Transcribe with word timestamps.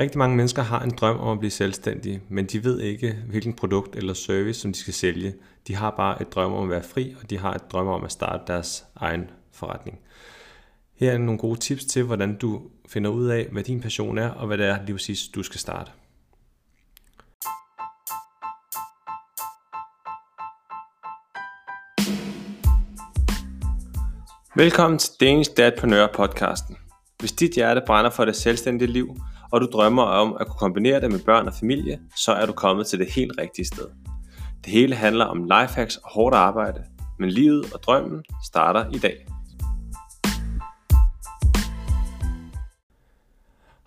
Rigtig 0.00 0.18
mange 0.18 0.36
mennesker 0.36 0.62
har 0.62 0.80
en 0.80 0.90
drøm 0.90 1.20
om 1.20 1.28
at 1.28 1.38
blive 1.38 1.50
selvstændige, 1.50 2.22
men 2.28 2.46
de 2.46 2.64
ved 2.64 2.80
ikke, 2.80 3.16
hvilken 3.28 3.54
produkt 3.54 3.96
eller 3.96 4.14
service, 4.14 4.60
som 4.60 4.72
de 4.72 4.78
skal 4.78 4.94
sælge. 4.94 5.34
De 5.66 5.74
har 5.74 5.90
bare 5.90 6.22
et 6.22 6.34
drøm 6.34 6.52
om 6.52 6.62
at 6.62 6.70
være 6.70 6.82
fri, 6.82 7.14
og 7.22 7.30
de 7.30 7.38
har 7.38 7.54
et 7.54 7.72
drøm 7.72 7.86
om 7.86 8.04
at 8.04 8.12
starte 8.12 8.42
deres 8.46 8.84
egen 8.96 9.30
forretning. 9.52 9.98
Her 10.94 11.12
er 11.12 11.18
nogle 11.18 11.38
gode 11.38 11.60
tips 11.60 11.84
til, 11.84 12.02
hvordan 12.02 12.36
du 12.36 12.62
finder 12.88 13.10
ud 13.10 13.26
af, 13.26 13.48
hvad 13.52 13.62
din 13.62 13.80
passion 13.80 14.18
er, 14.18 14.28
og 14.28 14.46
hvad 14.46 14.58
det 14.58 14.66
er 14.66 14.84
lige 14.84 14.94
præcis, 14.94 15.28
du 15.28 15.42
skal 15.42 15.60
starte. 15.60 15.90
Velkommen 24.56 24.98
til 24.98 25.10
Danish 25.20 25.50
Dadpreneur 25.56 26.06
podcasten. 26.14 26.76
Hvis 27.18 27.32
dit 27.32 27.54
hjerte 27.54 27.82
brænder 27.86 28.10
for 28.10 28.24
det 28.24 28.36
selvstændige 28.36 28.92
liv, 28.92 29.16
og 29.52 29.60
du 29.60 29.66
drømmer 29.72 30.02
om 30.02 30.36
at 30.40 30.46
kunne 30.46 30.58
kombinere 30.58 31.00
det 31.00 31.12
med 31.12 31.18
børn 31.18 31.46
og 31.46 31.54
familie, 31.60 32.00
så 32.16 32.32
er 32.32 32.46
du 32.46 32.52
kommet 32.52 32.86
til 32.86 32.98
det 32.98 33.12
helt 33.12 33.32
rigtige 33.38 33.66
sted. 33.66 33.86
Det 34.64 34.72
hele 34.72 34.94
handler 34.94 35.24
om 35.24 35.44
lifehacks 35.44 35.96
og 35.96 36.10
hårdt 36.10 36.36
arbejde, 36.36 36.84
men 37.18 37.30
livet 37.30 37.74
og 37.74 37.82
drømmen 37.82 38.24
starter 38.46 38.84
i 38.94 38.98
dag. 38.98 39.26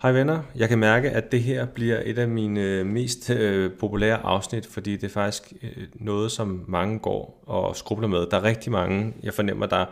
Hej 0.02 0.12
venner, 0.12 0.42
jeg 0.56 0.68
kan 0.68 0.78
mærke, 0.78 1.10
at 1.10 1.32
det 1.32 1.42
her 1.42 1.66
bliver 1.66 2.00
et 2.04 2.18
af 2.18 2.28
mine 2.28 2.60
øh, 2.60 2.86
mest 2.86 3.30
øh, 3.30 3.70
populære 3.80 4.16
afsnit, 4.16 4.66
fordi 4.66 4.92
det 4.92 5.04
er 5.04 5.12
faktisk 5.12 5.52
øh, 5.62 5.86
noget, 5.94 6.32
som 6.32 6.64
mange 6.68 6.98
går 6.98 7.44
og 7.46 7.76
skrubler 7.76 8.08
med. 8.08 8.26
Der 8.30 8.36
er 8.36 8.42
rigtig 8.42 8.72
mange, 8.72 9.14
jeg 9.22 9.34
fornemmer, 9.34 9.66
der 9.66 9.86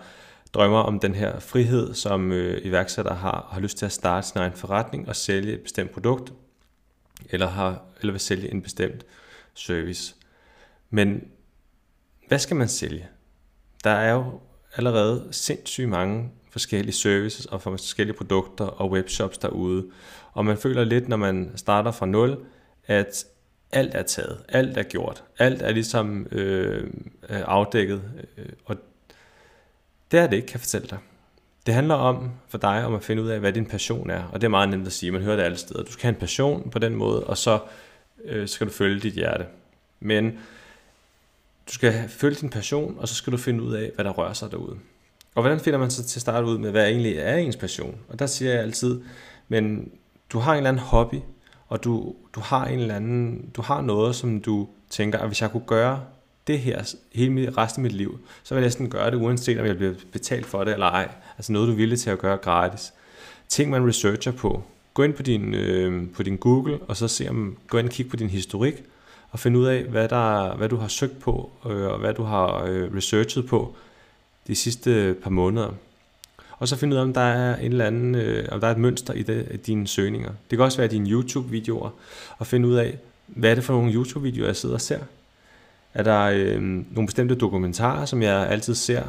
drømmer 0.54 0.78
om 0.78 1.00
den 1.00 1.14
her 1.14 1.40
frihed, 1.40 1.94
som 1.94 2.32
øh, 2.32 2.60
iværksætter 2.64 3.14
har, 3.14 3.48
har 3.50 3.60
lyst 3.60 3.78
til 3.78 3.86
at 3.86 3.92
starte 3.92 4.26
sin 4.26 4.38
egen 4.38 4.52
forretning 4.52 5.08
og 5.08 5.16
sælge 5.16 5.52
et 5.52 5.60
bestemt 5.60 5.90
produkt, 5.90 6.32
eller, 7.30 7.46
har, 7.46 7.82
eller 8.00 8.12
vil 8.12 8.20
sælge 8.20 8.50
en 8.50 8.62
bestemt 8.62 9.04
service. 9.54 10.14
Men 10.90 11.24
hvad 12.28 12.38
skal 12.38 12.56
man 12.56 12.68
sælge? 12.68 13.08
Der 13.84 13.90
er 13.90 14.12
jo 14.12 14.40
allerede 14.76 15.28
sindssygt 15.30 15.88
mange 15.88 16.30
forskellige 16.50 16.94
services 16.94 17.46
og 17.46 17.62
forskellige 17.62 18.16
produkter 18.16 18.64
og 18.64 18.90
webshops 18.90 19.38
derude. 19.38 19.86
Og 20.32 20.44
man 20.44 20.58
føler 20.58 20.84
lidt, 20.84 21.08
når 21.08 21.16
man 21.16 21.52
starter 21.56 21.90
fra 21.90 22.06
nul, 22.06 22.38
at 22.86 23.24
alt 23.72 23.94
er 23.94 24.02
taget, 24.02 24.44
alt 24.48 24.78
er 24.78 24.82
gjort, 24.82 25.24
alt 25.38 25.62
er 25.62 25.70
ligesom 25.70 26.26
øh, 26.30 26.90
afdækket. 27.28 28.02
Øh, 28.36 28.46
og 28.64 28.76
det 30.12 30.20
er 30.20 30.26
det 30.26 30.36
ikke, 30.36 30.46
kan 30.46 30.54
jeg 30.54 30.60
fortælle 30.60 30.86
dig. 30.90 30.98
Det 31.66 31.74
handler 31.74 31.94
om 31.94 32.30
for 32.48 32.58
dig 32.58 32.84
om 32.84 32.94
at 32.94 33.04
finde 33.04 33.22
ud 33.22 33.28
af, 33.28 33.40
hvad 33.40 33.52
din 33.52 33.66
passion 33.66 34.10
er. 34.10 34.24
Og 34.32 34.40
det 34.40 34.44
er 34.44 34.50
meget 34.50 34.68
nemt 34.68 34.86
at 34.86 34.92
sige, 34.92 35.12
man 35.12 35.22
hører 35.22 35.36
det 35.36 35.42
alle 35.42 35.56
steder. 35.56 35.82
Du 35.82 35.92
skal 35.92 36.02
have 36.02 36.14
en 36.14 36.20
passion 36.20 36.70
på 36.70 36.78
den 36.78 36.94
måde, 36.94 37.24
og 37.24 37.38
så 37.38 37.58
øh, 38.24 38.48
skal 38.48 38.66
du 38.66 38.72
følge 38.72 39.00
dit 39.00 39.12
hjerte. 39.12 39.46
Men 40.00 40.30
du 41.68 41.72
skal 41.72 42.08
følge 42.08 42.34
din 42.34 42.50
passion, 42.50 42.96
og 42.98 43.08
så 43.08 43.14
skal 43.14 43.32
du 43.32 43.36
finde 43.36 43.62
ud 43.62 43.74
af, 43.74 43.90
hvad 43.94 44.04
der 44.04 44.10
rører 44.10 44.32
sig 44.32 44.50
derude. 44.50 44.76
Og 45.34 45.42
hvordan 45.42 45.60
finder 45.60 45.78
man 45.78 45.90
så 45.90 46.04
til 46.04 46.18
at 46.18 46.20
starte 46.20 46.46
ud 46.46 46.58
med, 46.58 46.70
hvad 46.70 46.86
egentlig 46.88 47.18
er 47.18 47.36
ens 47.36 47.56
passion? 47.56 47.98
Og 48.08 48.18
der 48.18 48.26
siger 48.26 48.52
jeg 48.52 48.60
altid, 48.60 49.00
men 49.48 49.90
du 50.32 50.38
har 50.38 50.52
en 50.52 50.56
eller 50.56 50.70
anden 50.70 50.84
hobby, 50.84 51.18
og 51.68 51.84
du, 51.84 52.14
du 52.34 52.40
har 52.40 52.66
en 52.66 52.78
eller 52.78 52.94
anden, 52.94 53.50
du 53.56 53.62
har 53.62 53.80
noget, 53.80 54.16
som 54.16 54.40
du 54.40 54.68
tænker, 54.90 55.18
at 55.18 55.26
hvis 55.26 55.42
jeg 55.42 55.50
kunne 55.50 55.66
gøre 55.66 56.04
det 56.46 56.58
her 56.58 56.94
hele 57.12 57.50
resten 57.50 57.80
af 57.80 57.82
mit 57.82 57.96
liv, 57.96 58.18
så 58.42 58.54
vil 58.54 58.60
jeg 58.60 58.66
næsten 58.66 58.90
gøre 58.90 59.10
det, 59.10 59.16
uanset 59.16 59.60
om 59.60 59.66
jeg 59.66 59.76
bliver 59.76 59.94
betalt 60.12 60.46
for 60.46 60.64
det 60.64 60.72
eller 60.72 60.86
ej. 60.86 61.08
Altså 61.38 61.52
noget, 61.52 61.66
du 61.66 61.72
er 61.72 61.76
villig 61.76 62.00
til 62.00 62.10
at 62.10 62.18
gøre 62.18 62.36
gratis. 62.36 62.92
Ting, 63.48 63.70
man 63.70 63.88
researcher 63.88 64.32
på. 64.32 64.62
Gå 64.94 65.02
ind 65.02 65.14
på 65.14 65.22
din, 65.22 65.54
øh, 65.54 66.10
på 66.14 66.22
din 66.22 66.36
Google, 66.36 66.78
og 66.88 66.96
så 66.96 67.08
se 67.08 67.28
om, 67.28 67.56
gå 67.68 67.78
ind 67.78 67.86
og 67.86 67.92
kig 67.92 68.08
på 68.08 68.16
din 68.16 68.30
historik, 68.30 68.84
og 69.30 69.38
finde 69.38 69.58
ud 69.58 69.66
af, 69.66 69.84
hvad, 69.84 70.08
der, 70.08 70.56
hvad 70.56 70.68
du 70.68 70.76
har 70.76 70.88
søgt 70.88 71.20
på, 71.20 71.50
øh, 71.66 71.86
og 71.86 71.98
hvad 71.98 72.14
du 72.14 72.22
har 72.22 72.64
øh, 72.64 72.96
researchet 72.96 73.46
på 73.46 73.74
de 74.46 74.54
sidste 74.54 74.90
øh, 74.90 75.14
par 75.14 75.30
måneder. 75.30 75.70
Og 76.58 76.68
så 76.68 76.76
finde 76.76 76.94
ud 76.94 76.98
af, 76.98 77.02
om 77.02 77.12
der 77.12 77.20
er 77.20 77.56
en 77.56 77.72
eller 77.72 77.86
anden, 77.86 78.14
øh, 78.14 78.48
om 78.52 78.60
der 78.60 78.66
er 78.66 78.72
et 78.72 78.78
mønster 78.78 79.14
i, 79.14 79.22
det, 79.22 79.48
i 79.50 79.56
dine 79.56 79.86
søgninger. 79.86 80.30
Det 80.50 80.58
kan 80.58 80.64
også 80.64 80.78
være 80.78 80.88
dine 80.88 81.10
YouTube-videoer, 81.10 81.90
og 82.38 82.46
finde 82.46 82.68
ud 82.68 82.74
af, 82.74 82.98
hvad 83.26 83.50
er 83.50 83.54
det 83.54 83.64
for 83.64 83.72
nogle 83.72 83.92
YouTube-videoer, 83.92 84.46
jeg 84.46 84.56
sidder 84.56 84.74
og 84.74 84.80
ser. 84.80 84.98
Er 85.94 86.02
der 86.02 86.20
øh, 86.20 86.62
nogle 86.62 87.06
bestemte 87.06 87.34
dokumentarer, 87.34 88.04
som 88.04 88.22
jeg 88.22 88.48
altid 88.48 88.74
ser 88.74 89.02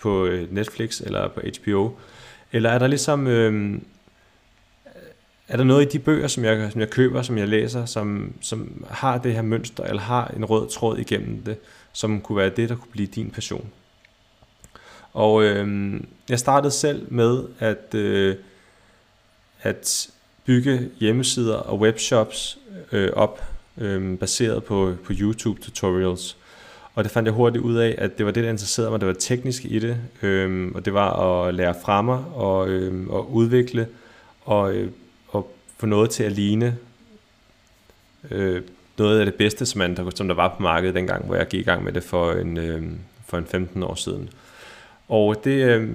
på 0.00 0.24
øh, 0.24 0.54
Netflix 0.54 1.00
eller 1.00 1.28
på 1.28 1.40
HBO? 1.40 1.90
Eller 2.52 2.70
er 2.70 2.78
der 2.78 2.86
ligesom... 2.86 3.26
Øh, 3.26 3.80
er 5.48 5.56
der 5.56 5.64
noget 5.64 5.86
i 5.86 5.88
de 5.88 5.98
bøger, 5.98 6.28
som 6.28 6.44
jeg, 6.44 6.72
som 6.72 6.80
jeg 6.80 6.90
køber, 6.90 7.22
som 7.22 7.38
jeg 7.38 7.48
læser, 7.48 7.84
som, 7.84 8.32
som 8.40 8.84
har 8.90 9.18
det 9.18 9.34
her 9.34 9.42
mønster, 9.42 9.84
eller 9.84 10.02
har 10.02 10.32
en 10.36 10.44
rød 10.44 10.68
tråd 10.68 10.98
igennem 10.98 11.42
det, 11.42 11.56
som 11.92 12.20
kunne 12.20 12.38
være 12.38 12.48
det, 12.48 12.68
der 12.68 12.74
kunne 12.74 12.90
blive 12.92 13.06
din 13.06 13.30
passion? 13.30 13.68
Og 15.12 15.44
øh, 15.44 15.94
jeg 16.28 16.38
startede 16.38 16.70
selv 16.70 17.06
med 17.12 17.44
at, 17.58 17.94
øh, 17.94 18.36
at 19.62 20.10
bygge 20.44 20.90
hjemmesider 21.00 21.56
og 21.56 21.80
webshops 21.80 22.58
øh, 22.92 23.10
op 23.12 23.51
øh, 23.78 24.18
baseret 24.18 24.64
på, 24.64 24.94
på 25.04 25.12
YouTube 25.20 25.60
tutorials. 25.60 26.36
Og 26.94 27.04
det 27.04 27.12
fandt 27.12 27.26
jeg 27.26 27.34
hurtigt 27.34 27.64
ud 27.64 27.76
af, 27.76 27.94
at 27.98 28.18
det 28.18 28.26
var 28.26 28.32
det, 28.32 28.44
der 28.44 28.50
interesserede 28.50 28.90
mig. 28.90 29.00
Det 29.00 29.08
var 29.08 29.14
teknisk 29.14 29.64
i 29.64 29.78
det, 29.78 29.96
øh, 30.22 30.70
og 30.74 30.84
det 30.84 30.94
var 30.94 31.42
at 31.44 31.54
lære 31.54 31.74
fra 31.84 32.02
mig 32.02 32.24
og, 32.34 32.68
øh, 32.68 33.08
og 33.08 33.32
udvikle 33.32 33.86
og, 34.44 34.74
øh, 34.74 34.90
og 35.28 35.52
få 35.78 35.86
noget 35.86 36.10
til 36.10 36.24
at 36.24 36.32
ligne 36.32 36.76
øh, 38.30 38.62
noget 38.98 39.18
af 39.20 39.26
det 39.26 39.34
bedste, 39.34 39.66
som, 39.66 39.78
man, 39.78 40.10
som 40.14 40.28
der 40.28 40.34
var 40.34 40.54
på 40.56 40.62
markedet 40.62 40.94
dengang, 40.94 41.26
hvor 41.26 41.34
jeg 41.34 41.48
gik 41.48 41.60
i 41.60 41.62
gang 41.62 41.84
med 41.84 41.92
det 41.92 42.02
for 42.02 42.32
en, 42.32 42.56
øh, 42.56 42.82
for 43.26 43.38
en 43.38 43.46
15 43.46 43.82
år 43.82 43.94
siden. 43.94 44.30
Og 45.08 45.44
det, 45.44 45.64
øh, 45.64 45.88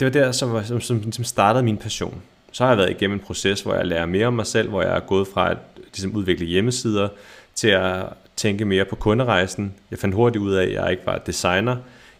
det 0.00 0.06
var 0.06 0.10
der, 0.10 0.32
som, 0.32 0.64
som, 0.64 0.80
som, 0.80 1.12
som 1.12 1.24
startede 1.24 1.64
min 1.64 1.76
passion. 1.76 2.22
Så 2.52 2.64
har 2.64 2.70
jeg 2.70 2.78
været 2.78 2.90
igennem 2.90 3.14
en 3.14 3.24
proces, 3.24 3.60
hvor 3.60 3.74
jeg 3.74 3.86
lærer 3.86 4.06
mere 4.06 4.26
om 4.26 4.34
mig 4.34 4.46
selv, 4.46 4.68
hvor 4.68 4.82
jeg 4.82 4.96
er 4.96 5.00
gået 5.00 5.28
fra 5.28 5.50
at 5.50 5.58
ligesom, 5.86 6.14
udvikle 6.14 6.46
hjemmesider 6.46 7.08
til 7.54 7.68
at 7.68 8.06
tænke 8.36 8.64
mere 8.64 8.84
på 8.84 8.96
kunderejsen. 8.96 9.74
Jeg 9.90 9.98
fandt 9.98 10.14
hurtigt 10.14 10.42
ud 10.42 10.52
af, 10.52 10.62
at 10.64 10.72
jeg 10.72 10.90
ikke 10.90 11.06
var 11.06 11.18
designer. 11.18 11.76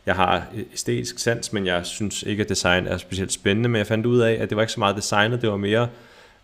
Jeg 0.06 0.14
har 0.14 0.46
æstetisk 0.72 1.18
sans, 1.18 1.52
men 1.52 1.66
jeg 1.66 1.86
synes 1.86 2.22
ikke, 2.22 2.42
at 2.42 2.48
design 2.48 2.86
er 2.86 2.96
specielt 2.96 3.32
spændende. 3.32 3.68
Men 3.68 3.78
jeg 3.78 3.86
fandt 3.86 4.06
ud 4.06 4.20
af, 4.20 4.32
at 4.32 4.50
det 4.50 4.56
var 4.56 4.62
ikke 4.62 4.72
så 4.72 4.80
meget 4.80 4.96
designet, 4.96 5.42
det 5.42 5.50
var 5.50 5.56
mere 5.56 5.88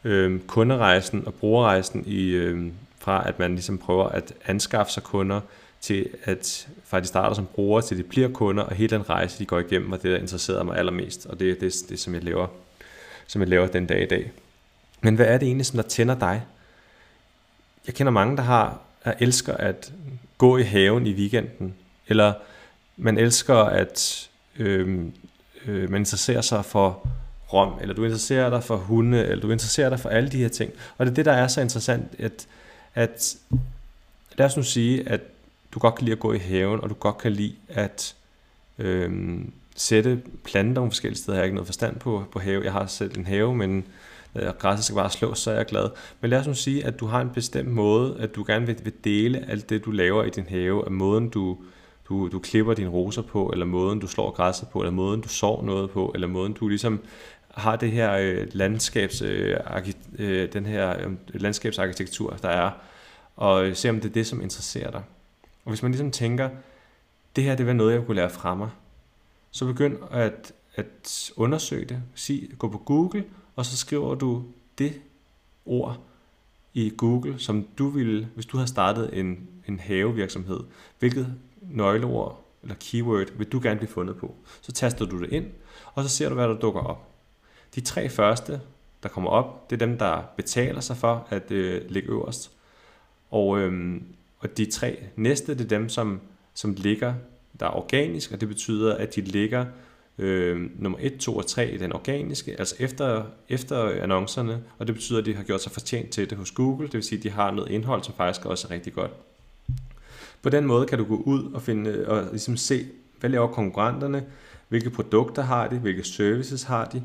øh, 0.04 0.40
kunderejsen 0.46 1.22
og 1.26 1.34
brugerrejsen 1.34 2.04
i, 2.06 2.30
øh, 2.30 2.66
fra, 2.98 3.28
at 3.28 3.38
man 3.38 3.52
ligesom 3.52 3.78
prøver 3.78 4.08
at 4.08 4.32
anskaffe 4.46 4.92
sig 4.92 5.02
kunder, 5.02 5.40
til 5.80 6.08
at 6.24 6.68
fra 6.84 7.00
de 7.00 7.06
starter 7.06 7.34
som 7.34 7.46
bruger, 7.46 7.80
til 7.80 7.98
de 7.98 8.02
bliver 8.02 8.28
kunder, 8.28 8.62
og 8.62 8.74
hele 8.74 8.96
den 8.96 9.10
rejse, 9.10 9.38
de 9.38 9.46
går 9.46 9.58
igennem, 9.58 9.92
og 9.92 10.02
det, 10.02 10.10
der 10.10 10.18
interesserede 10.18 10.64
mig 10.64 10.76
allermest, 10.76 11.26
og 11.26 11.40
det 11.40 11.50
er 11.50 11.54
det, 11.54 11.74
det, 11.88 12.00
som 12.00 12.14
jeg 12.14 12.24
laver, 12.24 12.46
som 13.26 13.40
jeg 13.40 13.48
laver 13.48 13.66
den 13.66 13.86
dag 13.86 14.02
i 14.02 14.06
dag. 14.06 14.32
Men 15.00 15.14
hvad 15.14 15.26
er 15.26 15.38
det 15.38 15.46
egentlig, 15.46 15.66
som 15.66 15.76
der 15.76 15.88
tænder 15.88 16.18
dig? 16.18 16.42
Jeg 17.86 17.94
kender 17.94 18.12
mange, 18.12 18.36
der 18.36 18.42
har, 18.42 18.80
der 19.04 19.12
elsker 19.20 19.54
at 19.54 19.92
gå 20.38 20.56
i 20.56 20.62
haven 20.62 21.06
i 21.06 21.12
weekenden, 21.14 21.74
eller 22.08 22.34
man 22.96 23.18
elsker 23.18 23.54
at 23.54 24.28
øh, 24.58 25.06
øh, 25.66 25.90
man 25.90 26.00
interesserer 26.00 26.40
sig 26.40 26.64
for 26.64 27.08
rom, 27.52 27.78
eller 27.80 27.94
du 27.94 28.04
interesserer 28.04 28.50
dig 28.50 28.64
for 28.64 28.76
hunde, 28.76 29.24
eller 29.24 29.40
du 29.40 29.50
interesserer 29.50 29.88
dig 29.88 30.00
for 30.00 30.08
alle 30.08 30.28
de 30.28 30.38
her 30.38 30.48
ting. 30.48 30.72
Og 30.98 31.06
det 31.06 31.12
er 31.12 31.14
det, 31.14 31.24
der 31.24 31.32
er 31.32 31.48
så 31.48 31.60
interessant, 31.60 32.04
at, 32.18 32.46
at 32.94 33.36
lad 34.38 34.46
os 34.46 34.56
nu 34.56 34.62
sige, 34.62 35.08
at 35.08 35.20
du 35.74 35.78
godt 35.78 35.94
kan 35.94 36.04
lide 36.04 36.12
at 36.12 36.20
gå 36.20 36.32
i 36.32 36.38
haven, 36.38 36.80
og 36.80 36.90
du 36.90 36.94
godt 36.94 37.18
kan 37.18 37.32
lide 37.32 37.54
at 37.68 38.14
øh, 38.78 39.38
sætte 39.76 40.22
planter 40.44 40.74
nogle 40.74 40.90
forskellige 40.90 41.18
steder. 41.18 41.36
Jeg 41.36 41.40
har 41.40 41.44
ikke 41.44 41.54
noget 41.54 41.68
forstand 41.68 41.96
på, 41.96 42.24
på 42.32 42.38
have. 42.38 42.64
Jeg 42.64 42.72
har 42.72 42.86
selv 42.86 43.18
en 43.18 43.26
have, 43.26 43.56
men 43.56 43.84
øh, 44.36 44.48
græsset 44.58 44.84
skal 44.84 44.96
bare 44.96 45.10
slås, 45.10 45.38
så 45.38 45.50
er 45.50 45.54
jeg 45.54 45.66
glad. 45.66 45.88
Men 46.20 46.30
lad 46.30 46.40
os 46.40 46.46
nu 46.46 46.54
sige, 46.54 46.84
at 46.84 47.00
du 47.00 47.06
har 47.06 47.20
en 47.20 47.30
bestemt 47.30 47.68
måde, 47.68 48.16
at 48.18 48.34
du 48.34 48.44
gerne 48.46 48.66
vil, 48.66 48.76
vil 48.84 48.92
dele 49.04 49.50
alt 49.50 49.70
det, 49.70 49.84
du 49.84 49.90
laver 49.90 50.24
i 50.24 50.30
din 50.30 50.46
have, 50.46 50.84
af 50.84 50.90
måden, 50.90 51.28
du, 51.28 51.58
du, 52.08 52.28
du 52.28 52.38
klipper 52.38 52.74
dine 52.74 52.88
roser 52.88 53.22
på, 53.22 53.50
eller 53.52 53.66
måden, 53.66 53.98
du 53.98 54.06
slår 54.06 54.30
græsset 54.30 54.68
på, 54.68 54.80
eller 54.80 54.92
måden, 54.92 55.20
du 55.20 55.28
sår 55.28 55.62
noget 55.62 55.90
på, 55.90 56.12
eller 56.14 56.26
måden, 56.26 56.52
du 56.52 56.68
ligesom 56.68 57.00
har 57.54 57.76
det 57.76 57.90
her 57.90 58.12
øh, 58.12 58.46
landskabs, 58.52 59.22
øh, 59.22 59.56
øh, 60.18 60.52
den 60.52 60.66
her 60.66 61.06
øh, 61.06 61.12
landskabsarkitektur, 61.28 62.30
der 62.42 62.48
er, 62.48 62.70
og 63.36 63.76
se 63.76 63.90
om 63.90 64.00
det 64.00 64.08
er 64.08 64.12
det, 64.12 64.26
som 64.26 64.42
interesserer 64.42 64.90
dig. 64.90 65.02
Og 65.64 65.70
hvis 65.70 65.82
man 65.82 65.90
ligesom 65.90 66.10
tænker, 66.10 66.48
det 67.36 67.44
her 67.44 67.56
det 67.56 67.66
var 67.66 67.72
noget, 67.72 67.92
jeg 67.92 68.06
kunne 68.06 68.16
lære 68.16 68.30
fra 68.30 68.54
mig, 68.54 68.70
så 69.50 69.66
begynd 69.66 69.96
at, 70.10 70.52
at 70.74 71.32
undersøge 71.36 71.84
det. 71.84 72.02
Sig, 72.14 72.48
gå 72.58 72.68
på 72.68 72.78
Google, 72.78 73.24
og 73.56 73.66
så 73.66 73.76
skriver 73.76 74.14
du 74.14 74.44
det 74.78 75.00
ord 75.66 76.00
i 76.74 76.92
Google, 76.96 77.38
som 77.38 77.66
du 77.78 77.88
ville, 77.88 78.28
hvis 78.34 78.46
du 78.46 78.56
havde 78.56 78.68
startet 78.68 79.18
en, 79.18 79.48
en 79.68 79.80
havevirksomhed. 79.80 80.60
Hvilket 80.98 81.34
nøgleord 81.60 82.38
eller 82.62 82.74
keyword 82.80 83.32
vil 83.36 83.46
du 83.46 83.60
gerne 83.62 83.78
blive 83.78 83.90
fundet 83.90 84.16
på. 84.16 84.34
Så 84.60 84.72
taster 84.72 85.06
du 85.06 85.20
det 85.20 85.32
ind, 85.32 85.46
og 85.94 86.02
så 86.04 86.08
ser 86.08 86.28
du, 86.28 86.34
hvad 86.34 86.48
der 86.48 86.58
dukker 86.58 86.80
op. 86.80 87.08
De 87.74 87.80
tre 87.80 88.08
første, 88.08 88.60
der 89.02 89.08
kommer 89.08 89.30
op. 89.30 89.70
Det 89.70 89.82
er 89.82 89.86
dem, 89.86 89.98
der 89.98 90.22
betaler 90.36 90.80
sig 90.80 90.96
for 90.96 91.26
at 91.30 91.50
øh, 91.50 91.90
ligge 91.90 92.08
øverst. 92.08 92.50
Og, 93.30 93.58
øh, 93.58 94.00
og 94.38 94.56
de 94.56 94.70
tre 94.70 94.98
næste, 95.16 95.54
det 95.54 95.64
er 95.64 95.68
dem, 95.68 95.88
som, 95.88 96.20
som 96.54 96.74
ligger 96.74 97.14
der 97.60 97.66
er 97.66 97.76
organisk, 97.76 98.32
og 98.32 98.40
det 98.40 98.48
betyder, 98.48 98.94
at 98.94 99.14
de 99.14 99.20
ligger 99.20 99.66
øh, 100.18 100.70
nummer 100.78 100.98
1, 101.00 101.18
2 101.18 101.36
og 101.36 101.46
3 101.46 101.70
i 101.70 101.76
den 101.76 101.92
organiske, 101.92 102.56
altså 102.58 102.74
efter, 102.78 103.24
efter 103.48 104.02
annoncerne, 104.02 104.62
og 104.78 104.86
det 104.86 104.94
betyder, 104.94 105.18
at 105.18 105.26
de 105.26 105.34
har 105.34 105.42
gjort 105.42 105.62
sig 105.62 105.72
fortjent 105.72 106.10
til 106.10 106.30
det 106.30 106.38
hos 106.38 106.50
Google, 106.50 106.86
det 106.86 106.94
vil 106.94 107.02
sige, 107.02 107.18
at 107.18 107.22
de 107.22 107.30
har 107.30 107.50
noget 107.50 107.70
indhold, 107.70 108.02
som 108.02 108.14
faktisk 108.14 108.46
også 108.46 108.66
er 108.68 108.74
rigtig 108.74 108.92
godt. 108.92 109.10
På 110.42 110.50
den 110.50 110.66
måde 110.66 110.86
kan 110.86 110.98
du 110.98 111.04
gå 111.04 111.16
ud 111.16 111.52
og, 111.52 111.62
finde, 111.62 112.08
og 112.08 112.24
ligesom 112.30 112.56
se, 112.56 112.86
hvad 113.20 113.30
laver 113.30 113.46
konkurrenterne, 113.46 114.24
hvilke 114.68 114.90
produkter 114.90 115.42
har 115.42 115.68
de, 115.68 115.78
hvilke 115.78 116.04
services 116.04 116.62
har 116.62 116.84
de, 116.84 117.02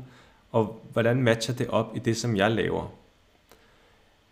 og 0.52 0.84
hvordan 0.92 1.22
matcher 1.22 1.54
det 1.54 1.68
op 1.68 1.92
i 1.96 1.98
det, 1.98 2.16
som 2.16 2.36
jeg 2.36 2.50
laver. 2.50 2.92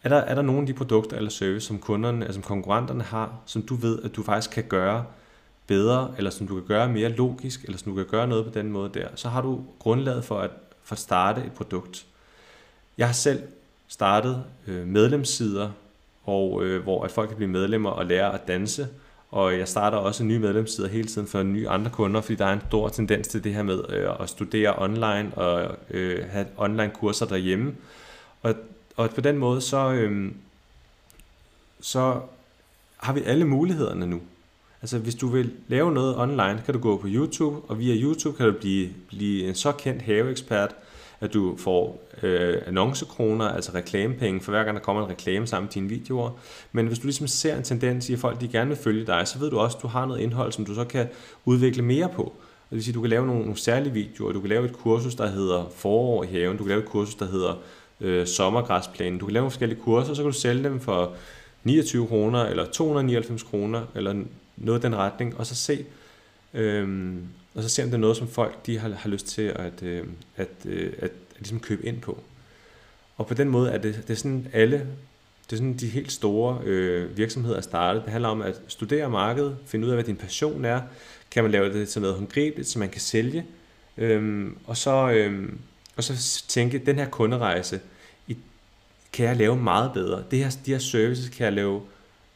Er 0.02 0.08
der, 0.08 0.17
er 0.17 0.34
der 0.34 0.43
nogle 0.43 0.61
af 0.61 0.67
de 0.67 0.75
produkter 0.75 1.17
eller 1.17 1.31
service, 1.31 1.67
som 1.67 1.79
kunderne, 1.79 2.25
altså 2.25 2.34
som 2.34 2.43
konkurrenterne 2.43 3.02
har, 3.02 3.40
som 3.46 3.62
du 3.62 3.75
ved, 3.75 4.02
at 4.02 4.17
du 4.17 4.22
faktisk 4.22 4.50
kan 4.50 4.64
gøre 4.64 5.05
bedre, 5.67 6.15
eller 6.17 6.31
som 6.31 6.47
du 6.47 6.55
kan 6.55 6.65
gøre 6.65 6.89
mere 6.89 7.09
logisk, 7.09 7.65
eller 7.65 7.79
som 7.79 7.93
du 7.93 7.97
kan 7.97 8.07
gøre 8.07 8.27
noget 8.27 8.45
på 8.45 8.51
den 8.51 8.73
måde 8.73 8.91
der, 8.95 9.09
så 9.15 9.29
har 9.29 9.43
du 9.43 9.65
grundlaget 9.79 10.25
for 10.25 10.39
at, 10.39 10.51
for 10.83 10.95
at 10.95 10.99
starte 10.99 11.41
et 11.47 11.53
produkt. 11.53 12.07
Jeg 12.99 13.07
har 13.07 13.15
selv 13.15 13.43
startet 13.89 14.45
øh, 14.67 14.87
medlemssider, 14.87 15.71
og 16.25 16.65
øh, 16.65 16.83
hvor 16.83 17.05
at 17.05 17.11
folk 17.11 17.29
kan 17.29 17.37
blive 17.37 17.51
medlemmer 17.51 17.91
og 17.91 18.07
lære 18.07 18.35
at 18.35 18.49
danse, 18.49 18.89
og 19.31 19.59
jeg 19.59 19.69
starter 19.69 19.99
også 19.99 20.25
nye 20.25 20.39
medlemssider 20.39 20.89
hele 20.89 21.09
tiden 21.09 21.29
for 21.29 21.43
nye 21.43 21.69
andre 21.69 21.91
kunder, 21.91 22.21
fordi 22.21 22.35
der 22.35 22.47
er 22.47 22.53
en 22.53 22.63
stor 22.69 22.89
tendens 22.89 23.29
til 23.29 23.45
det 23.45 23.55
her 23.55 23.63
med 23.63 23.85
øh, 23.89 24.11
at 24.21 24.29
studere 24.29 24.83
online 24.83 25.35
og 25.35 25.77
øh, 25.91 26.25
have 26.31 26.47
online 26.57 26.91
kurser 26.95 27.27
derhjemme. 27.27 27.75
Og, 28.43 28.55
og 28.97 29.11
på 29.11 29.21
den 29.21 29.39
måde, 29.39 29.61
så, 29.61 29.93
øh, 29.93 30.33
så 31.81 32.21
har 32.97 33.13
vi 33.13 33.23
alle 33.23 33.45
mulighederne 33.45 34.07
nu. 34.07 34.21
Altså 34.82 34.99
hvis 34.99 35.14
du 35.14 35.28
vil 35.28 35.52
lave 35.69 35.93
noget 35.93 36.19
online, 36.19 36.62
kan 36.64 36.75
du 36.75 36.81
gå 36.81 36.96
på 36.96 37.06
YouTube, 37.11 37.56
og 37.69 37.78
via 37.78 37.94
YouTube 37.94 38.37
kan 38.37 38.46
du 38.46 38.52
blive, 38.52 38.88
blive 39.08 39.49
en 39.49 39.55
så 39.55 39.73
kendt 39.73 40.02
haveekspert, 40.02 40.75
at 41.20 41.34
du 41.34 41.56
får 41.56 42.02
øh, 42.23 42.62
annoncekroner, 42.67 43.49
altså 43.49 43.73
reklamepenge, 43.75 44.40
for 44.40 44.52
hver 44.52 44.64
gang 44.64 44.76
der 44.76 44.82
kommer 44.82 45.05
en 45.05 45.11
reklame 45.11 45.46
sammen 45.46 45.67
med 45.67 45.73
dine 45.73 45.88
videoer. 45.88 46.31
Men 46.73 46.87
hvis 46.87 46.99
du 46.99 47.06
ligesom 47.06 47.26
ser 47.26 47.56
en 47.56 47.62
tendens 47.62 48.08
i, 48.08 48.12
at 48.12 48.19
folk 48.19 48.40
de 48.40 48.49
gerne 48.49 48.69
vil 48.69 48.78
følge 48.78 49.06
dig, 49.06 49.28
så 49.28 49.38
ved 49.38 49.50
du 49.50 49.58
også, 49.58 49.76
at 49.76 49.82
du 49.82 49.88
har 49.88 50.06
noget 50.06 50.20
indhold, 50.20 50.52
som 50.52 50.64
du 50.64 50.75
så 50.75 50.84
kan 50.84 51.08
udvikle 51.44 51.82
mere 51.82 52.08
på. 52.08 52.32
Det 52.70 52.76
vil 52.76 52.84
sige, 52.84 52.93
at 52.93 52.94
du 52.94 53.00
kan 53.00 53.11
lave 53.11 53.26
nogle, 53.26 53.40
nogle 53.40 53.56
særlige 53.56 53.93
videoer, 53.93 54.32
du 54.32 54.40
kan 54.40 54.49
lave 54.49 54.64
et 54.64 54.72
kursus, 54.72 55.14
der 55.14 55.26
hedder 55.26 55.64
forår 55.76 56.25
i 56.25 56.26
haven, 56.26 56.56
du 56.56 56.62
kan 56.64 56.69
lave 56.69 56.82
et 56.82 56.88
kursus, 56.88 57.14
der 57.14 57.26
hedder 57.26 57.55
øh, 58.00 58.26
sommergræsplænen, 58.26 59.19
du 59.19 59.26
kan 59.26 59.32
lave 59.32 59.40
nogle 59.40 59.50
forskellige 59.50 59.81
kurser, 59.81 60.14
så 60.14 60.22
kan 60.22 60.31
du 60.31 60.38
sælge 60.38 60.64
dem 60.64 60.81
for 60.81 61.12
29 61.64 62.06
kroner, 62.06 62.44
eller 62.44 62.64
299 62.64 63.43
kroner, 63.43 63.82
eller 63.94 64.14
noget 64.56 64.81
i 64.81 64.82
den 64.82 64.97
retning, 64.97 65.37
og 65.37 65.47
så 65.47 65.55
se, 65.55 65.85
øhm, 66.55 67.26
og 67.55 67.62
så 67.62 67.69
se 67.69 67.82
om 67.82 67.88
det 67.88 67.94
er 67.94 68.00
noget, 68.00 68.17
som 68.17 68.29
folk 68.29 68.67
de 68.67 68.79
har, 68.79 68.88
har 68.88 69.08
lyst 69.08 69.26
til 69.26 69.43
at, 69.43 69.82
øh, 69.82 70.05
at, 70.37 70.49
øh, 70.64 70.93
at, 70.99 71.03
at 71.05 71.11
ligesom 71.38 71.61
købe 71.61 71.87
ind 71.87 72.00
på. 72.00 72.23
Og 73.17 73.26
på 73.26 73.35
den 73.35 73.49
måde 73.49 73.70
er 73.70 73.79
det, 73.79 73.94
det 73.94 74.11
er 74.11 74.19
sådan 74.19 74.47
alle, 74.53 74.76
det 75.44 75.53
er 75.53 75.56
sådan 75.56 75.76
de 75.76 75.88
helt 75.88 76.12
store 76.12 76.61
øh, 76.64 77.17
virksomheder 77.17 77.56
er 77.56 77.61
startet. 77.61 78.03
Det 78.03 78.12
handler 78.12 78.29
om 78.29 78.43
at 78.43 78.61
studere 78.69 79.11
markedet, 79.11 79.56
finde 79.67 79.87
ud 79.87 79.91
af, 79.91 79.97
hvad 79.97 80.05
din 80.05 80.17
passion 80.17 80.64
er. 80.64 80.81
Kan 81.31 81.43
man 81.44 81.53
lave 81.53 81.73
det 81.73 81.88
til 81.88 82.03
noget 82.03 82.17
håndgribeligt, 82.17 82.69
som 82.69 82.81
man 82.81 82.88
kan 82.88 83.00
sælge? 83.00 83.47
Øhm, 83.99 84.58
og, 84.67 84.76
så, 84.76 85.11
øhm, 85.11 85.58
og 85.97 86.05
så 86.05 86.43
tænke, 86.49 86.79
den 86.79 86.97
her 86.97 87.08
kunderejse, 87.08 87.81
i, 88.26 88.37
kan 89.12 89.26
jeg 89.26 89.37
lave 89.37 89.56
meget 89.56 89.93
bedre. 89.93 90.25
Det 90.31 90.38
her, 90.38 90.56
de 90.67 90.70
her 90.70 90.79
services 90.79 91.29
kan 91.29 91.44
jeg 91.44 91.53
lave 91.53 91.82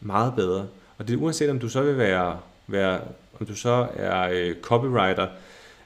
meget 0.00 0.34
bedre. 0.34 0.66
Og 1.00 1.08
det 1.08 1.14
er 1.14 1.18
uanset 1.18 1.50
om 1.50 1.58
du 1.58 1.68
så 1.68 1.82
vil 1.82 1.98
være, 1.98 2.38
være 2.66 3.00
om 3.40 3.46
du 3.46 3.54
så 3.54 3.86
er 3.96 4.28
øh, 4.32 4.54
copywriter, 4.62 5.26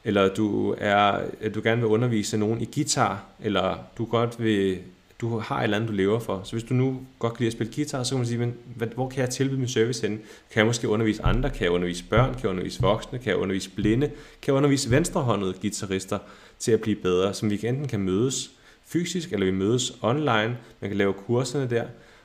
eller 0.05 0.28
du 0.28 0.75
er, 0.78 1.20
at 1.40 1.55
du 1.55 1.61
gerne 1.64 1.81
vil 1.81 1.90
undervise 1.90 2.37
nogen 2.37 2.61
i 2.61 2.69
guitar, 2.75 3.25
eller 3.40 3.78
du 3.99 4.05
godt 4.05 4.43
vil, 4.43 4.78
du 5.20 5.38
har 5.38 5.58
et 5.58 5.64
eller 5.64 5.76
andet, 5.76 5.90
du 5.90 5.94
lever 5.94 6.19
for. 6.19 6.40
Så 6.44 6.52
hvis 6.52 6.64
du 6.64 6.75
nu 6.75 7.00
godt 7.19 7.32
kan 7.32 7.40
lide 7.40 7.46
at 7.46 7.52
spille 7.52 7.72
guitar, 7.75 8.02
så 8.02 8.11
kan 8.11 8.19
man 8.19 8.26
sige, 8.26 8.38
men, 8.38 8.55
hvor 8.94 9.08
kan 9.08 9.20
jeg 9.20 9.31
tilbyde 9.31 9.58
min 9.58 9.69
service 9.69 10.08
hen? 10.08 10.20
Kan 10.50 10.61
jeg 10.61 10.66
måske 10.66 10.88
undervise 10.88 11.22
andre? 11.22 11.50
Kan 11.50 11.62
jeg 11.62 11.70
undervise 11.70 12.05
børn? 12.05 12.32
Kan 12.32 12.43
jeg 12.43 12.50
undervise 12.50 12.82
voksne? 12.82 13.19
Kan 13.19 13.31
jeg 13.31 13.37
undervise 13.37 13.70
blinde? 13.70 14.06
Kan 14.43 14.52
jeg 14.52 14.55
undervise 14.55 14.90
venstrehåndede 14.90 15.55
guitarister 15.60 16.19
til 16.58 16.72
at 16.72 16.81
blive 16.81 16.96
bedre, 16.96 17.34
som 17.34 17.50
vi 17.50 17.60
enten 17.62 17.88
kan 17.88 18.00
mødes 18.00 18.50
fysisk, 18.87 19.32
eller 19.32 19.46
vi 19.46 19.52
mødes 19.52 19.93
online. 20.02 20.56
Man 20.81 20.90
kan 20.90 20.96
lave 20.96 21.12
kurserne 21.12 21.70
der. 21.70 21.84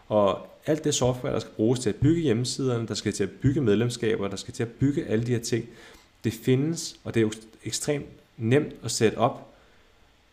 Og 0.10 0.48
alt 0.66 0.84
det 0.84 0.96
software, 0.96 1.34
der 1.34 1.40
skal 1.40 1.54
bruges 1.56 1.80
til 1.80 1.90
at 1.90 1.96
bygge 1.96 2.22
hjemmesiderne, 2.22 2.88
der 2.88 2.94
skal 2.94 3.14
til 3.14 3.24
at 3.24 3.32
bygge 3.32 3.62
medlemskaber, 3.62 4.28
der 4.28 4.38
skal 4.38 4.54
til 4.54 4.64
at 4.64 4.70
bygge 4.70 5.06
alle 5.06 5.26
de 5.26 5.32
her 5.32 5.40
ting, 5.40 5.70
det 6.24 6.34
findes, 6.34 7.00
og 7.04 7.14
det 7.14 7.20
er 7.20 7.22
jo 7.22 7.32
ekstremt 7.64 8.06
nemt 8.38 8.74
at 8.84 8.92
sætte 8.92 9.18
op. 9.18 9.48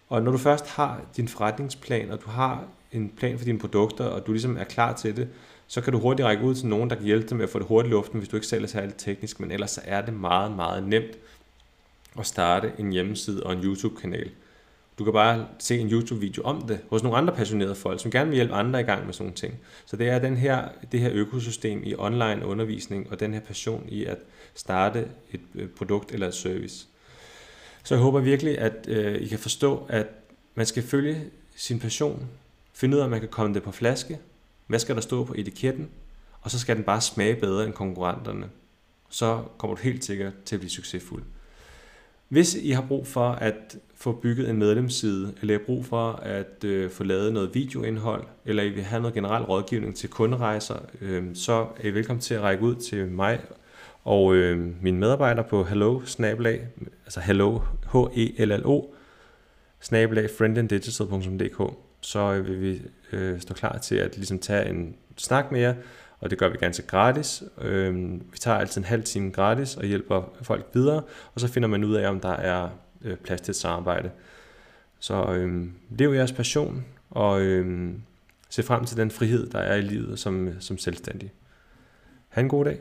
Og 0.08 0.22
når 0.22 0.32
du 0.32 0.38
først 0.38 0.66
har 0.66 1.00
din 1.16 1.28
forretningsplan, 1.28 2.10
og 2.10 2.22
du 2.24 2.30
har 2.30 2.64
en 2.92 3.08
plan 3.08 3.38
for 3.38 3.44
dine 3.44 3.58
produkter, 3.58 4.04
og 4.04 4.26
du 4.26 4.32
ligesom 4.32 4.56
er 4.56 4.64
klar 4.64 4.92
til 4.92 5.16
det, 5.16 5.28
så 5.66 5.80
kan 5.80 5.92
du 5.92 5.98
hurtigt 5.98 6.26
række 6.26 6.44
ud 6.44 6.54
til 6.54 6.66
nogen, 6.66 6.90
der 6.90 6.96
kan 6.96 7.04
hjælpe 7.04 7.28
dig 7.28 7.36
med 7.36 7.44
at 7.44 7.50
få 7.50 7.58
det 7.58 7.66
hurtigt 7.66 7.90
i 7.90 7.94
luften, 7.94 8.18
hvis 8.18 8.28
du 8.28 8.36
ikke 8.36 8.46
selv 8.46 8.64
er 8.64 8.68
særlig 8.68 8.94
teknisk, 8.94 9.40
men 9.40 9.50
ellers 9.50 9.70
så 9.70 9.80
er 9.84 10.00
det 10.00 10.14
meget, 10.14 10.52
meget 10.52 10.88
nemt 10.88 11.18
at 12.18 12.26
starte 12.26 12.72
en 12.78 12.92
hjemmeside 12.92 13.42
og 13.42 13.52
en 13.52 13.64
YouTube-kanal. 13.64 14.30
Du 14.98 15.04
kan 15.04 15.12
bare 15.12 15.48
se 15.58 15.78
en 15.78 15.90
YouTube-video 15.90 16.42
om 16.42 16.62
det 16.62 16.80
hos 16.90 17.02
nogle 17.02 17.18
andre 17.18 17.34
passionerede 17.34 17.74
folk, 17.74 18.00
som 18.02 18.10
gerne 18.10 18.28
vil 18.28 18.34
hjælpe 18.34 18.54
andre 18.54 18.80
i 18.80 18.82
gang 18.82 19.06
med 19.06 19.14
sådan 19.14 19.24
nogle 19.24 19.36
ting. 19.36 19.54
Så 19.86 19.96
det 19.96 20.08
er 20.08 20.18
den 20.18 20.36
her, 20.36 20.68
det 20.92 21.00
her 21.00 21.10
økosystem 21.12 21.82
i 21.84 21.94
online 21.98 22.46
undervisning 22.46 23.10
og 23.10 23.20
den 23.20 23.34
her 23.34 23.40
passion 23.40 23.84
i 23.88 24.04
at 24.04 24.18
starte 24.54 25.08
et 25.32 25.40
øh, 25.54 25.68
produkt 25.68 26.12
eller 26.12 26.28
et 26.28 26.34
service. 26.34 26.86
Så 27.84 27.94
jeg 27.94 28.02
håber 28.02 28.20
virkelig, 28.20 28.58
at 28.58 28.88
øh, 28.88 29.14
I 29.14 29.26
kan 29.26 29.38
forstå, 29.38 29.86
at 29.88 30.06
man 30.54 30.66
skal 30.66 30.82
følge 30.82 31.24
sin 31.56 31.78
passion, 31.78 32.28
finde 32.72 32.96
ud 32.96 33.00
af, 33.00 33.04
at 33.04 33.10
man 33.10 33.20
kan 33.20 33.28
komme 33.28 33.54
det 33.54 33.62
på 33.62 33.72
flaske, 33.72 34.18
hvad 34.66 34.78
skal 34.78 34.94
der 34.94 35.00
stå 35.00 35.24
på 35.24 35.34
etiketten, 35.36 35.88
og 36.40 36.50
så 36.50 36.58
skal 36.58 36.76
den 36.76 36.84
bare 36.84 37.00
smage 37.00 37.36
bedre 37.36 37.64
end 37.64 37.72
konkurrenterne. 37.72 38.48
Så 39.08 39.42
kommer 39.58 39.76
du 39.76 39.82
helt 39.82 40.04
sikkert 40.04 40.32
til 40.44 40.56
at 40.56 40.60
blive 40.60 40.70
succesfuld. 40.70 41.22
Hvis 42.28 42.54
I 42.54 42.70
har 42.70 42.84
brug 42.88 43.06
for 43.06 43.28
at 43.28 43.78
få 43.94 44.12
bygget 44.12 44.50
en 44.50 44.56
medlemsside, 44.56 45.34
eller 45.40 45.54
I 45.54 45.58
har 45.58 45.64
brug 45.66 45.84
for 45.84 46.12
at 46.12 46.64
øh, 46.64 46.90
få 46.90 47.04
lavet 47.04 47.32
noget 47.32 47.54
videoindhold, 47.54 48.24
eller 48.44 48.62
I 48.62 48.68
vil 48.68 48.82
have 48.82 49.02
noget 49.02 49.14
generel 49.14 49.44
rådgivning 49.44 49.96
til 49.96 50.10
kunderejser, 50.10 50.76
øh, 51.00 51.24
så 51.34 51.52
er 51.52 51.88
I 51.88 51.90
velkommen 51.90 52.20
til 52.20 52.34
at 52.34 52.42
række 52.42 52.62
ud 52.62 52.74
til 52.74 53.08
mig 53.08 53.40
og 54.04 54.34
øh, 54.34 54.82
mine 54.82 54.98
medarbejdere 54.98 55.44
på 55.44 55.64
hello 55.64 56.00
snabelag, 56.04 56.68
altså 57.04 57.20
hello, 57.20 57.58
h 57.92 57.96
e 57.96 58.44
l 58.44 58.52
l 58.52 58.62
o 58.66 58.94
snabelag 59.80 60.30
friendanddigital.dk 60.38 61.72
så 62.00 62.42
vil 62.42 62.60
vi 62.60 62.82
øh, 63.12 63.40
stå 63.40 63.54
klar 63.54 63.78
til 63.78 63.94
at 63.94 64.16
ligesom 64.16 64.38
tage 64.38 64.68
en 64.70 64.96
snak 65.16 65.52
med 65.52 65.60
jer, 65.60 65.74
og 66.26 66.30
det 66.30 66.38
gør 66.38 66.48
vi 66.48 66.56
ganske 66.56 66.86
gratis. 66.86 67.42
Øh, 67.60 68.12
vi 68.32 68.38
tager 68.38 68.58
altid 68.58 68.80
en 68.80 68.84
halv 68.84 69.02
time 69.02 69.30
gratis 69.30 69.76
og 69.76 69.84
hjælper 69.84 70.22
folk 70.42 70.66
videre, 70.72 71.02
og 71.34 71.40
så 71.40 71.48
finder 71.48 71.68
man 71.68 71.84
ud 71.84 71.94
af, 71.94 72.08
om 72.08 72.20
der 72.20 72.32
er 72.32 72.68
øh, 73.02 73.16
plads 73.16 73.40
til 73.40 73.52
et 73.52 73.56
samarbejde. 73.56 74.10
Så 74.98 75.32
øh, 75.32 75.66
lev 75.90 76.12
jeres 76.12 76.32
passion, 76.32 76.84
og 77.10 77.40
øh, 77.40 77.92
se 78.48 78.62
frem 78.62 78.84
til 78.84 78.96
den 78.96 79.10
frihed, 79.10 79.50
der 79.50 79.58
er 79.58 79.76
i 79.76 79.80
livet 79.80 80.18
som, 80.18 80.48
øh, 80.48 80.54
som 80.60 80.78
selvstændig. 80.78 81.32
Ha' 82.28 82.40
en 82.40 82.48
god 82.48 82.64
dag. 82.64 82.78